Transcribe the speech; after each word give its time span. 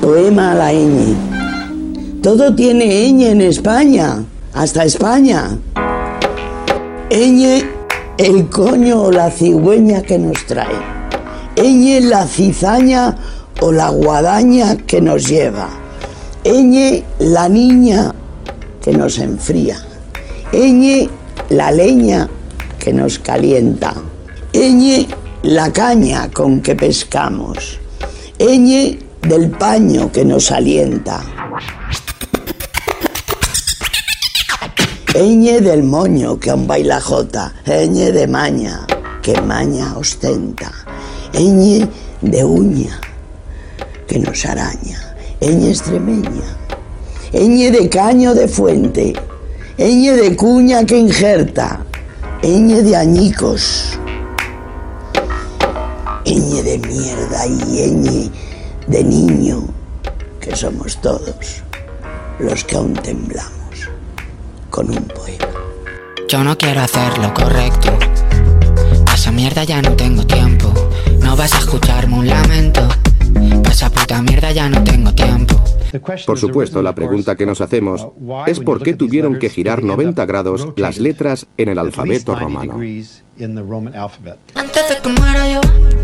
Poema 0.00 0.52
a 0.52 0.54
la 0.54 0.72
ñ. 0.72 1.14
Todo 2.22 2.54
tiene 2.54 3.12
ñ 3.12 3.20
en 3.32 3.42
España, 3.42 4.24
hasta 4.54 4.86
España. 4.86 5.58
Ñ, 7.10 7.66
el 8.16 8.48
coño 8.48 9.02
o 9.02 9.12
la 9.12 9.30
cigüeña 9.30 10.00
que 10.00 10.18
nos 10.18 10.46
trae. 10.46 10.80
Ñ, 11.54 12.00
la 12.00 12.26
cizaña 12.26 13.14
o 13.60 13.72
la 13.72 13.90
guadaña 13.90 14.78
que 14.78 15.02
nos 15.02 15.28
lleva. 15.28 15.68
Ñ, 16.42 17.04
la 17.18 17.50
niña 17.50 18.14
que 18.82 18.92
nos 18.92 19.18
enfría. 19.18 19.76
Ñ, 20.50 21.10
la 21.50 21.70
leña 21.70 22.26
que 22.78 22.94
nos 22.94 23.18
calienta. 23.18 23.92
Ñ, 24.54 25.06
la 25.42 25.70
caña 25.70 26.30
con 26.32 26.62
que 26.62 26.74
pescamos. 26.74 27.81
Ñ, 28.42 28.98
del 29.22 29.50
paño 29.50 30.10
que 30.10 30.24
nos 30.24 30.50
alienta. 30.50 31.22
Eñe 35.14 35.60
del 35.60 35.84
moño 35.84 36.40
que 36.40 36.50
aún 36.50 36.66
baila 36.66 37.00
jota, 37.00 37.54
eñe 37.64 38.10
de 38.10 38.26
maña 38.26 38.84
que 39.22 39.40
maña 39.40 39.96
ostenta, 39.96 40.72
eñe 41.32 41.88
de 42.20 42.44
uña 42.44 43.00
que 44.08 44.18
nos 44.18 44.44
araña, 44.44 45.14
eñe 45.38 45.70
extremeña, 45.70 46.58
eñe 47.32 47.70
de 47.70 47.88
caño 47.88 48.34
de 48.34 48.48
fuente, 48.48 49.12
eñe 49.78 50.16
de 50.16 50.34
cuña 50.34 50.84
que 50.84 50.96
injerta, 50.98 51.84
eñe 52.42 52.82
de 52.82 52.96
añicos, 52.96 54.00
eñe 56.32 56.62
de 56.62 56.78
mierda 56.78 57.46
y 57.46 57.82
eñe 57.82 58.30
de 58.86 59.04
niño, 59.04 59.64
que 60.40 60.56
somos 60.56 61.00
todos 61.00 61.62
los 62.38 62.64
que 62.64 62.76
aún 62.76 62.94
temblamos 62.94 63.90
con 64.70 64.88
un 64.88 65.04
poema. 65.04 65.46
Yo 66.28 66.42
no 66.42 66.56
quiero 66.56 66.80
hacer 66.80 67.18
lo 67.18 67.34
correcto. 67.34 67.90
Pa' 69.04 69.14
esa 69.14 69.30
mierda 69.30 69.64
ya 69.64 69.82
no 69.82 69.94
tengo 69.94 70.26
tiempo. 70.26 70.72
No 71.20 71.36
vas 71.36 71.52
a 71.54 71.58
escucharme 71.58 72.18
un 72.18 72.26
lamento. 72.26 72.88
Esa 73.70 73.90
puta 73.90 74.22
mierda 74.22 74.52
ya 74.52 74.68
no 74.68 74.82
tengo 74.82 75.12
tiempo. 75.14 75.62
Por 76.26 76.38
supuesto, 76.38 76.80
la 76.80 76.94
pregunta 76.94 77.36
que 77.36 77.44
nos 77.44 77.60
hacemos 77.60 78.08
es 78.46 78.60
por 78.60 78.82
qué 78.82 78.94
tuvieron 78.94 79.38
que 79.38 79.50
girar 79.50 79.82
90 79.82 80.24
grados 80.24 80.68
las 80.76 80.96
letras 80.98 81.46
en 81.58 81.68
el 81.68 81.78
alfabeto 81.78 82.34
romano. 82.34 82.80
Antes 84.54 84.88
de 84.88 84.98
que 85.02 85.08
muera 85.10 85.52
yo. 85.52 86.01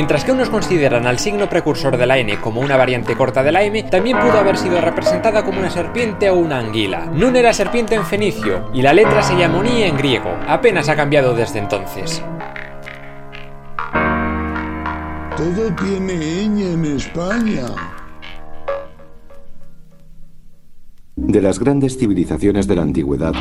Mientras 0.00 0.24
que 0.24 0.32
unos 0.32 0.48
consideran 0.48 1.06
al 1.06 1.18
signo 1.18 1.46
precursor 1.46 1.98
de 1.98 2.06
la 2.06 2.16
N 2.16 2.40
como 2.40 2.62
una 2.62 2.78
variante 2.78 3.14
corta 3.14 3.42
de 3.42 3.52
la 3.52 3.62
M, 3.64 3.82
también 3.82 4.18
pudo 4.18 4.38
haber 4.38 4.56
sido 4.56 4.80
representada 4.80 5.44
como 5.44 5.58
una 5.58 5.68
serpiente 5.68 6.30
o 6.30 6.36
una 6.36 6.58
anguila. 6.58 7.04
Nun 7.04 7.36
era 7.36 7.52
serpiente 7.52 7.96
en 7.96 8.06
fenicio 8.06 8.70
y 8.72 8.80
la 8.80 8.94
letra 8.94 9.22
se 9.22 9.36
llamó 9.36 9.62
Ni 9.62 9.82
en 9.82 9.98
griego, 9.98 10.34
apenas 10.48 10.88
ha 10.88 10.96
cambiado 10.96 11.34
desde 11.34 11.58
entonces. 11.58 12.24
Todo 15.36 15.74
tiene 15.76 16.14
ñ 16.48 16.72
en 16.72 16.96
España. 16.96 17.66
De 21.14 21.42
las 21.42 21.58
grandes 21.58 21.98
civilizaciones 21.98 22.66
de 22.66 22.74
la 22.74 22.82
antigüedad, 22.82 23.34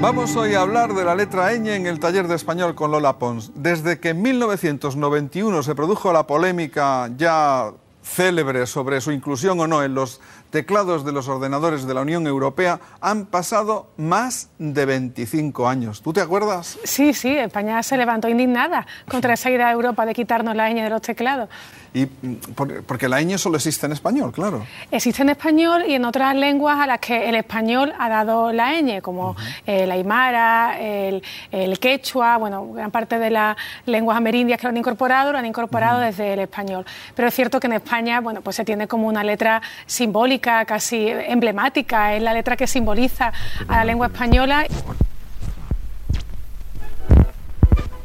Vamos 0.00 0.36
hoy 0.36 0.54
a 0.54 0.60
hablar 0.60 0.94
de 0.94 1.04
la 1.04 1.16
letra 1.16 1.52
ñ 1.54 1.74
en 1.74 1.86
el 1.88 1.98
taller 1.98 2.28
de 2.28 2.36
español 2.36 2.76
con 2.76 2.92
Lola 2.92 3.18
Pons. 3.18 3.50
Desde 3.56 3.98
que 3.98 4.10
en 4.10 4.22
1991 4.22 5.64
se 5.64 5.74
produjo 5.74 6.12
la 6.12 6.24
polémica 6.24 7.10
ya 7.16 7.72
célebre 8.08 8.66
sobre 8.66 9.00
su 9.00 9.10
inclusión 9.10 9.58
o 9.58 9.66
no 9.66 9.82
en 9.82 9.94
los 9.94 10.20
teclados 10.50 11.04
de 11.04 11.12
los 11.12 11.28
ordenadores 11.28 11.86
de 11.86 11.94
la 11.94 12.02
Unión 12.02 12.26
Europea, 12.26 12.80
han 13.00 13.26
pasado 13.26 13.88
más 13.96 14.50
de 14.58 14.86
25 14.86 15.68
años. 15.68 16.00
¿Tú 16.00 16.12
te 16.12 16.20
acuerdas? 16.20 16.78
Sí, 16.84 17.12
sí, 17.12 17.36
España 17.36 17.82
se 17.82 17.96
levantó 17.96 18.28
indignada 18.28 18.86
contra 19.10 19.34
esa 19.34 19.50
idea 19.50 19.66
de 19.66 19.72
Europa 19.72 20.06
de 20.06 20.14
quitarnos 20.14 20.56
la 20.56 20.70
ñ 20.70 20.82
de 20.82 20.90
los 20.90 21.02
teclados. 21.02 21.48
Y, 21.94 22.04
mm, 22.04 22.34
por- 22.54 22.82
porque 22.84 23.08
la 23.08 23.20
ñ 23.22 23.38
solo 23.38 23.56
existe 23.56 23.86
en 23.86 23.92
español, 23.92 24.30
claro. 24.32 24.66
Existe 24.90 25.22
en 25.22 25.30
español 25.30 25.84
y 25.88 25.94
en 25.94 26.04
otras 26.04 26.34
lenguas 26.36 26.78
a 26.78 26.86
las 26.86 26.98
que 27.00 27.28
el 27.28 27.34
español 27.34 27.94
ha 27.98 28.08
dado 28.08 28.52
la 28.52 28.72
ñ, 28.80 29.00
como 29.00 29.34
el 29.66 29.90
aymara, 29.90 30.78
el, 30.80 31.22
el 31.50 31.78
quechua, 31.78 32.36
bueno, 32.36 32.72
gran 32.72 32.90
parte 32.90 33.18
de 33.18 33.30
las 33.30 33.56
lenguas 33.86 34.16
amerindias 34.18 34.60
que 34.60 34.66
lo 34.66 34.70
han 34.70 34.76
incorporado, 34.76 35.32
lo 35.32 35.38
han 35.38 35.46
incorporado 35.46 36.00
desde 36.00 36.34
el 36.34 36.40
español. 36.40 36.84
Pero 37.14 37.28
es 37.28 37.34
cierto 37.34 37.58
que 37.58 37.66
en 37.68 37.72
España, 37.74 38.20
bueno, 38.20 38.42
pues 38.42 38.56
se 38.56 38.64
tiene 38.64 38.86
como 38.86 39.06
una 39.08 39.24
letra 39.24 39.62
simbólica, 39.86 40.64
casi 40.66 41.08
emblemática, 41.08 42.14
es 42.14 42.22
la 42.22 42.34
letra 42.34 42.56
que 42.56 42.66
simboliza 42.66 43.32
a 43.66 43.76
la 43.78 43.84
lengua 43.84 44.08
española. 44.08 44.66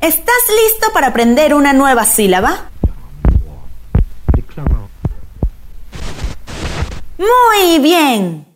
¿Estás 0.00 0.34
listo 0.64 0.92
para 0.92 1.08
aprender 1.08 1.54
una 1.54 1.72
nueva 1.72 2.04
sílaba? 2.04 2.70
Muy 7.26 7.78
bien. 7.78 8.46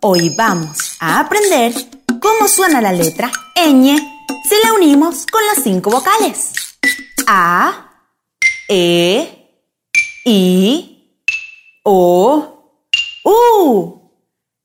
Hoy 0.00 0.30
vamos 0.36 0.96
a 1.00 1.20
aprender 1.20 1.72
cómo 2.20 2.48
suena 2.48 2.80
la 2.80 2.92
letra 2.92 3.30
ñ 3.54 3.96
si 4.48 4.54
la 4.64 4.72
unimos 4.74 5.26
con 5.26 5.44
las 5.46 5.62
cinco 5.62 5.90
vocales. 5.90 6.52
A, 7.26 7.90
E, 8.68 9.60
I, 10.24 11.14
O, 11.84 12.74
U. 13.24 14.00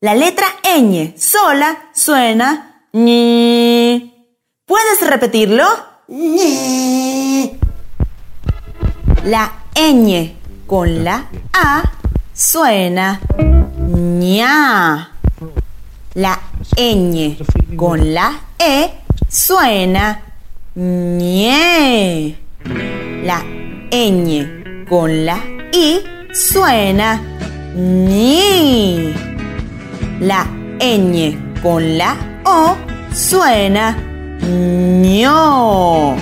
La 0.02 0.16
letra 0.16 0.48
ñ 0.64 1.14
sola 1.18 1.90
suena 1.94 2.88
ñi. 2.94 4.32
¿Puedes 4.66 5.08
repetirlo? 5.08 5.66
La 9.26 9.64
ñ 9.76 10.34
con 10.66 11.04
la 11.04 11.30
A 11.54 11.84
suena 12.34 13.20
ña. 14.20 15.10
La 16.16 16.40
ñ 16.76 17.38
con 17.78 18.14
la 18.14 18.40
E 18.58 18.90
suena 19.30 20.20
ñe. 20.76 22.36
La 23.24 23.42
ñ 23.92 24.86
con 24.90 25.26
la 25.26 25.38
I 25.72 26.02
suena 26.34 27.22
ñi. 27.76 29.14
La 30.20 30.46
ñ 30.80 31.38
con 31.62 31.98
la 31.98 32.16
O 32.46 32.76
suena 33.14 33.96
ño. 34.42 36.16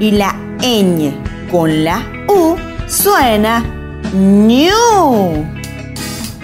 Y 0.00 0.10
la 0.12 0.34
ñ 0.60 1.12
con 1.50 1.84
la 1.84 2.02
U 2.28 2.56
suena 2.88 3.73
ñu. 4.14 5.44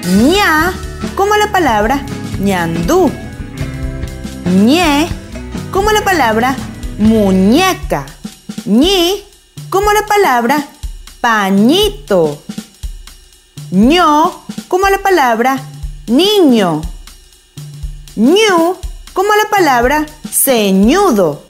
ña 0.05 0.73
como 1.17 1.37
la 1.37 1.53
palabra 1.53 2.05
ñandú. 2.41 3.11
ñe 4.45 5.09
como 5.71 5.93
la 5.93 6.03
palabra 6.03 6.57
muñeca. 6.99 8.07
ñi 8.67 9.23
como 9.71 9.93
la 9.93 10.05
palabra 10.07 10.67
pañito. 11.21 12.43
ño 13.71 14.33
como 14.67 14.89
la 14.89 14.99
palabra 14.99 15.63
niño. 16.09 16.83
ñu 18.17 18.77
como 19.13 19.31
la 19.35 19.49
palabra 19.49 20.07
ceñudo. 20.29 21.50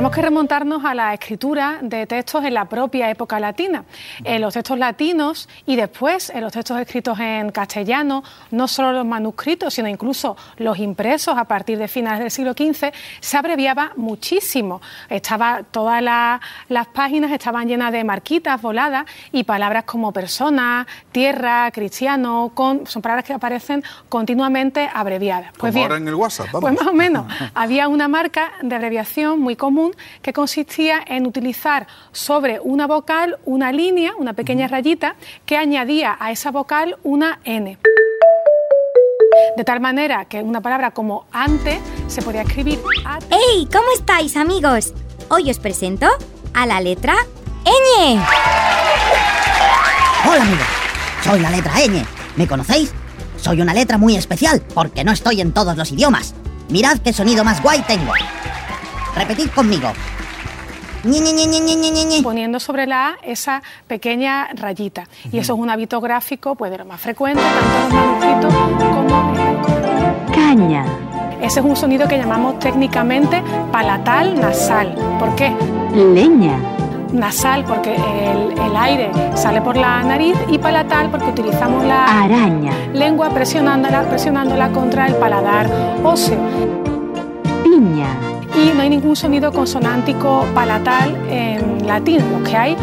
Tenemos 0.00 0.16
que 0.16 0.22
remontarnos 0.22 0.82
a 0.86 0.94
la 0.94 1.12
escritura 1.12 1.78
de 1.82 2.06
textos 2.06 2.42
en 2.46 2.54
la 2.54 2.64
propia 2.64 3.10
época 3.10 3.38
latina. 3.38 3.84
En 4.24 4.40
los 4.40 4.54
textos 4.54 4.78
latinos 4.78 5.46
y 5.66 5.76
después 5.76 6.30
en 6.30 6.40
los 6.40 6.54
textos 6.54 6.80
escritos 6.80 7.20
en 7.20 7.50
castellano, 7.50 8.24
no 8.50 8.66
solo 8.66 8.92
los 8.92 9.04
manuscritos, 9.04 9.74
sino 9.74 9.88
incluso 9.88 10.38
los 10.56 10.78
impresos 10.78 11.36
a 11.36 11.44
partir 11.44 11.76
de 11.76 11.86
finales 11.86 12.20
del 12.20 12.30
siglo 12.30 12.54
XV, 12.54 12.94
se 13.20 13.36
abreviaba 13.36 13.92
muchísimo. 13.96 14.80
Estaba, 15.10 15.64
todas 15.70 16.02
las 16.02 16.86
páginas 16.94 17.30
estaban 17.30 17.68
llenas 17.68 17.92
de 17.92 18.02
marquitas 18.02 18.62
voladas 18.62 19.04
y 19.32 19.44
palabras 19.44 19.84
como 19.84 20.12
persona, 20.12 20.86
tierra, 21.12 21.70
cristiano, 21.72 22.52
con, 22.54 22.86
son 22.86 23.02
palabras 23.02 23.26
que 23.26 23.34
aparecen 23.34 23.84
continuamente 24.08 24.88
abreviadas. 24.94 25.52
Pues 25.58 25.74
bien, 25.74 25.84
ahora 25.84 25.98
en 25.98 26.08
el 26.08 26.14
WhatsApp, 26.14 26.46
vamos. 26.52 26.70
Pues 26.70 26.80
más 26.80 26.90
o 26.90 26.96
menos. 26.96 27.26
Había 27.54 27.86
una 27.88 28.08
marca 28.08 28.52
de 28.62 28.74
abreviación 28.74 29.38
muy 29.40 29.56
común 29.56 29.90
que 30.22 30.32
consistía 30.32 31.02
en 31.06 31.26
utilizar 31.26 31.86
sobre 32.12 32.60
una 32.60 32.86
vocal 32.86 33.38
una 33.44 33.72
línea, 33.72 34.12
una 34.18 34.32
pequeña 34.32 34.68
rayita, 34.68 35.16
que 35.46 35.56
añadía 35.56 36.16
a 36.18 36.30
esa 36.30 36.50
vocal 36.50 36.96
una 37.02 37.40
N. 37.44 37.78
De 39.56 39.64
tal 39.64 39.80
manera 39.80 40.24
que 40.24 40.42
una 40.42 40.60
palabra 40.60 40.90
como 40.90 41.26
ante 41.32 41.80
se 42.08 42.22
podía 42.22 42.42
escribir 42.42 42.80
ate. 43.04 43.26
¡Hey! 43.30 43.68
¿Cómo 43.72 43.86
estáis, 43.94 44.36
amigos? 44.36 44.92
Hoy 45.28 45.50
os 45.50 45.58
presento 45.58 46.08
a 46.54 46.66
la 46.66 46.80
letra 46.80 47.14
ñ. 47.64 48.20
Hola 50.28 50.42
amigos, 50.42 50.66
soy 51.22 51.40
la 51.40 51.50
letra 51.50 51.72
ñ. 51.74 52.04
¿Me 52.36 52.46
conocéis? 52.46 52.92
Soy 53.36 53.60
una 53.60 53.74
letra 53.74 53.98
muy 53.98 54.16
especial 54.16 54.62
porque 54.74 55.04
no 55.04 55.12
estoy 55.12 55.40
en 55.40 55.52
todos 55.52 55.76
los 55.76 55.90
idiomas. 55.92 56.34
Mirad 56.68 56.98
qué 56.98 57.12
sonido 57.12 57.44
más 57.44 57.62
guay 57.62 57.82
tengo. 57.82 58.12
Repetid 59.16 59.50
conmigo. 59.50 59.88
Ñi, 61.04 61.18
ñi, 61.20 61.32
ñi, 61.32 61.46
ñi, 61.46 61.60
ñi, 61.76 61.90
ñi, 61.90 62.04
ñi. 62.04 62.22
poniendo 62.22 62.60
sobre 62.60 62.86
la 62.86 63.08
A 63.08 63.14
esa 63.22 63.62
pequeña 63.86 64.48
rayita. 64.54 65.04
Y 65.32 65.38
eso 65.38 65.54
es 65.54 65.58
un 65.58 65.70
hábito 65.70 65.98
gráfico 66.00 66.54
pues, 66.56 66.70
de 66.70 66.76
lo 66.78 66.84
más 66.84 67.00
frecuente, 67.00 67.40
tanto 67.42 67.76
en 67.76 67.82
los 67.82 67.92
manuscritos 67.94 68.54
como 68.54 69.34
en 70.28 70.32
Caña. 70.34 70.84
Ese 71.40 71.60
es 71.60 71.64
un 71.66 71.74
sonido 71.74 72.06
que 72.06 72.18
llamamos 72.18 72.58
técnicamente 72.58 73.42
palatal 73.72 74.38
nasal. 74.38 74.94
¿Por 75.18 75.34
qué? 75.36 75.50
Leña. 75.94 76.58
Nasal 77.12 77.64
porque 77.64 77.94
el, 77.96 78.52
el 78.60 78.76
aire 78.76 79.10
sale 79.34 79.62
por 79.62 79.76
la 79.76 80.02
nariz 80.02 80.36
y 80.50 80.58
palatal 80.58 81.10
porque 81.10 81.30
utilizamos 81.30 81.82
la 81.84 82.22
Araña. 82.24 82.72
lengua 82.92 83.30
presionándola, 83.30 84.02
presionándola 84.08 84.68
contra 84.68 85.06
el 85.06 85.14
paladar 85.14 85.66
óseo. 86.04 86.38
Piña. 87.64 88.29
Y 88.62 88.72
no 88.74 88.82
hay 88.82 88.90
ningún 88.90 89.16
sonido 89.16 89.52
consonántico 89.52 90.44
palatal 90.54 91.16
en 91.30 91.86
latín. 91.86 92.22
Los 92.32 92.48
que 92.48 92.56
hay 92.56 92.76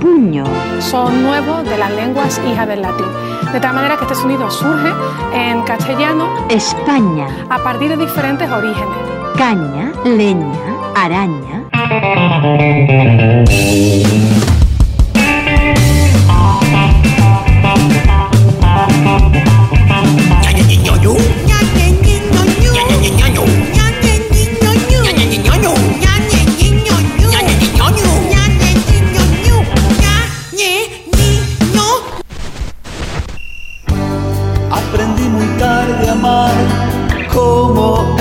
Puño. 0.00 0.44
son 0.78 1.22
nuevos 1.22 1.64
de 1.64 1.76
las 1.76 1.90
lenguas 1.92 2.40
hijas 2.50 2.68
del 2.68 2.82
latín. 2.82 3.06
De 3.52 3.58
tal 3.60 3.74
manera 3.74 3.96
que 3.96 4.04
este 4.04 4.14
sonido 4.14 4.48
surge 4.50 4.90
en 5.34 5.62
castellano 5.62 6.28
España. 6.48 7.26
a 7.50 7.58
partir 7.58 7.88
de 7.88 7.96
diferentes 7.96 8.48
orígenes. 8.50 8.88
Caña. 9.36 9.92
Leña. 10.04 10.46
Araña. 10.94 11.64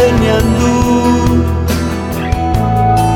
El 0.05 0.13
ñandú, 0.25 1.43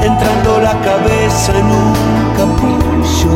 entrando 0.04 0.60
la 0.62 0.76
cabeza 0.82 1.52
en 1.58 1.66
un 1.66 1.94
capullo. 2.38 3.36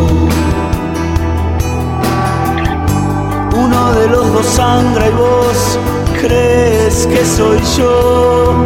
Uno 3.63 3.91
de 3.93 4.07
los 4.07 4.33
dos 4.33 4.45
sangra 4.45 5.07
y 5.07 5.11
vos 5.11 5.79
crees 6.21 7.07
que 7.07 7.25
soy 7.25 7.59
yo. 7.77 8.65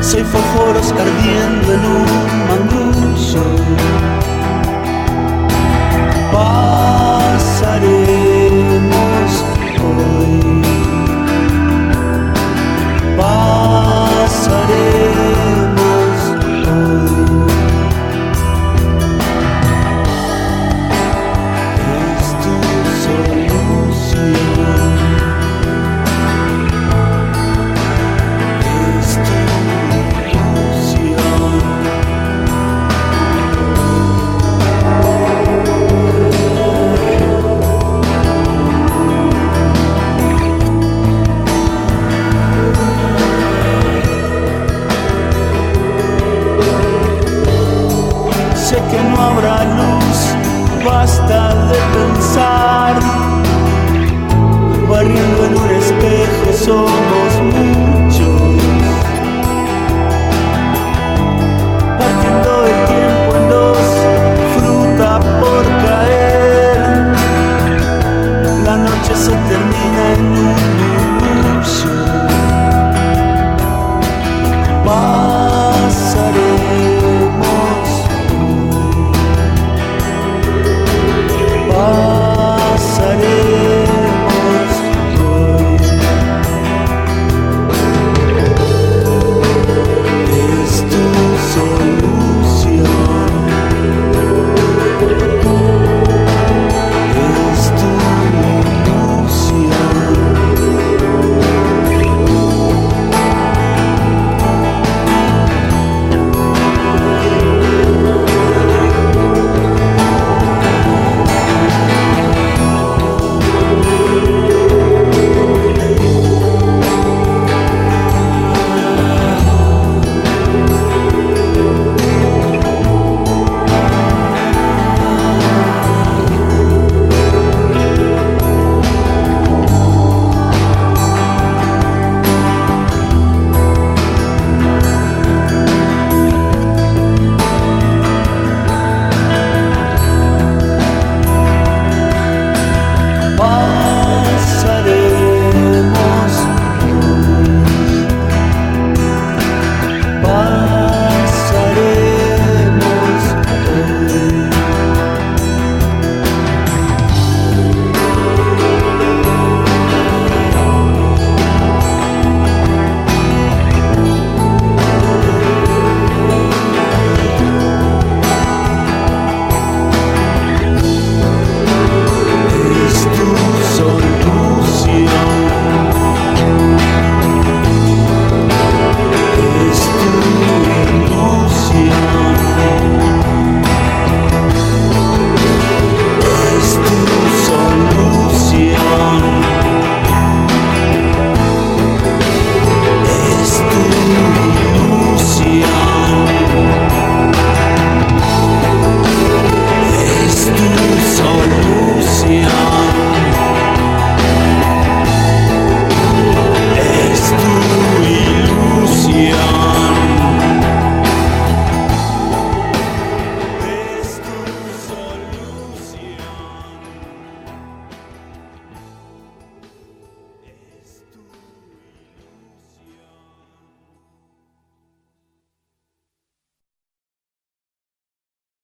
Soy 0.00 0.22
fósforos 0.22 0.92
ardiendo 0.92 1.72
en 1.76 1.84
un 1.98 2.06
mangrullo. 2.48 3.43